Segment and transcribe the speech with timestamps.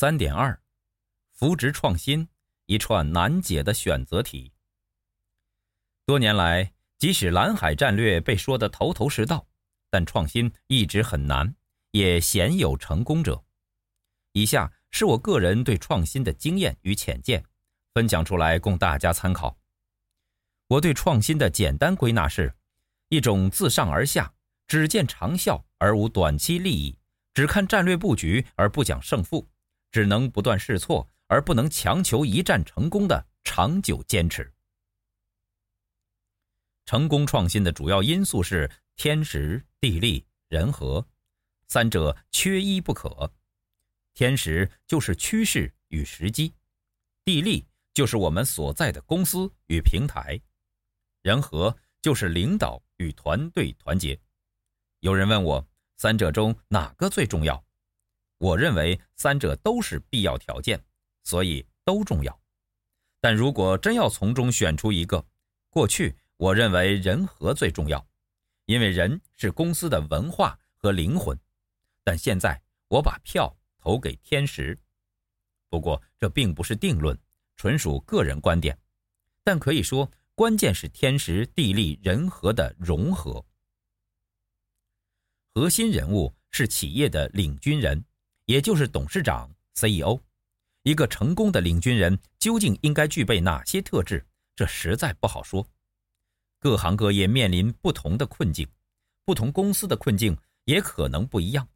[0.00, 0.56] 三点二，
[1.32, 2.28] 扶植创新，
[2.66, 4.52] 一串难解的选择题。
[6.06, 9.48] 多年来，即使蓝海战略被说得头头是道，
[9.90, 11.52] 但创新一直很难，
[11.90, 13.42] 也鲜有成功者。
[14.34, 17.44] 以下是我个人对创新的经验与浅见，
[17.92, 19.58] 分享出来供大家参考。
[20.68, 22.54] 我对创新的简单归纳是：
[23.08, 24.32] 一种自上而下，
[24.68, 26.96] 只见长效而无短期利益，
[27.34, 29.48] 只看战略布局而不讲胜负，
[29.90, 34.52] 只能不断试错而不能强求一战成功的长久坚持。
[36.84, 41.06] 成功创新的主要因素是天时、地利、人和，
[41.66, 43.30] 三者缺一不可。
[44.14, 46.52] 天时就是趋势与时机，
[47.24, 50.40] 地利就是我们所在的公司与平台，
[51.22, 54.18] 人和就是领导与团队团结。
[55.00, 55.68] 有人问我，
[55.98, 57.62] 三者中哪个最重要？
[58.38, 60.82] 我认为三者都是必要条件，
[61.24, 62.40] 所以都重要。
[63.20, 65.24] 但如果真要从中选出一个，
[65.70, 68.06] 过去我认为人和最重要，
[68.66, 71.38] 因为人是公司的文化和灵魂。
[72.04, 74.78] 但现在我把票投给天时。
[75.68, 77.18] 不过这并不是定论，
[77.56, 78.78] 纯属个人观点。
[79.42, 83.44] 但可以说，关键是天时、地利、人和的融合。
[85.54, 88.04] 核心人物是企业的领军人，
[88.48, 90.18] 也就是董事长 CEO。
[90.82, 94.26] 一个成功的领军人究竟应该具备哪些特质？
[94.56, 95.68] 这实在不好说。
[96.58, 98.66] 各行各业面临不同的困境，
[99.26, 101.68] 不同公司的困境也可能不一样。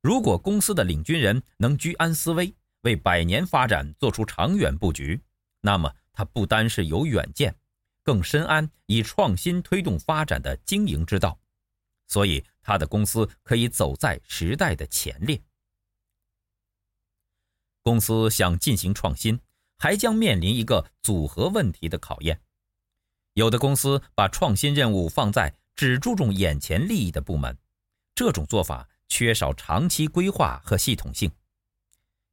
[0.00, 5.20] 如果公司的领军人能居安思危，为百年发展做出长远布局，
[5.60, 7.54] 那么他不单是有远见，
[8.02, 11.38] 更深谙以创新推动发展的经营之道。
[12.08, 15.38] 所以，他的公司可以走在时代的前列。
[17.82, 19.40] 公司想进行创新，
[19.78, 22.40] 还将面临一个组合问题的考验。
[23.34, 27.56] 有的公司把创新任务放在只注重眼前利益的部门，
[28.14, 31.30] 这种做法缺少长期规划和系统性。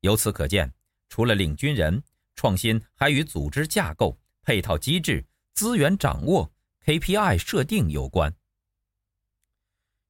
[0.02, 0.74] 由此可见，
[1.10, 2.04] 除了领军人，
[2.36, 6.52] 创新还与组织架构、配套机制、资源掌握、
[6.86, 8.36] KPI 设定有关。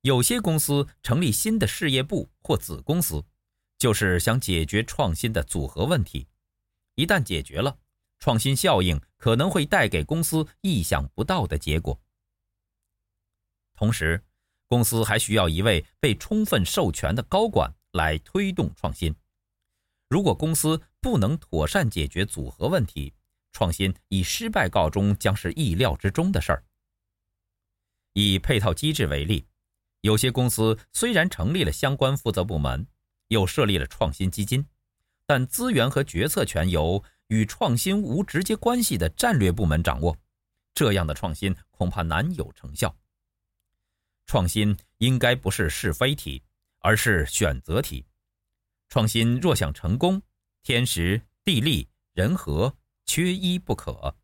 [0.02, 3.24] 有些公司成立新的事业部或子公司，
[3.78, 6.28] 就是想解决创新的组合问题。
[6.96, 7.78] 一旦解决了，
[8.20, 12.00] 创新效应可能会带给公司意想不到的结果。
[13.76, 14.24] 同时，
[14.68, 19.16] 公司还需要一位被充分授权的高管来推动创新。
[20.10, 23.14] 如果公司不能妥善解决组合问题，
[23.52, 26.64] 创新以失败告终将是意料之中的事儿。
[28.14, 29.48] 以配套机制为例。
[30.02, 32.88] 有些公司虽然成立了相关负责部门，
[33.28, 34.66] 又设立了创新基金，
[35.26, 40.18] 但资源和决策权由与创新无直接关系的战略部门掌握，
[40.74, 42.96] 这样的创新恐怕难有成效。
[44.26, 46.44] 创新应该不是是非题，
[46.80, 48.06] 而是选择题。
[48.90, 50.22] 创新若想成功，
[50.64, 52.74] 天时、地利、人和
[53.06, 54.16] 缺一不可。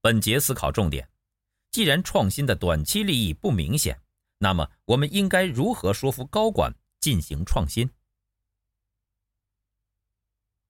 [0.00, 1.08] 本节思考重点。
[1.70, 4.00] 既然创新的短期利益不明显，
[4.38, 7.90] 那么我们应该如何说服高管进行创新？